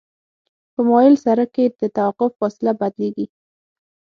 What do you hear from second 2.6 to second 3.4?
بدلیږي